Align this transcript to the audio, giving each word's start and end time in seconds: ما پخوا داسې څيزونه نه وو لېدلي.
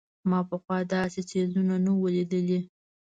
ما 0.29 0.39
پخوا 0.49 0.77
داسې 0.93 1.19
څيزونه 1.29 1.75
نه 1.85 1.91
وو 1.95 2.07
لېدلي. 2.15 2.59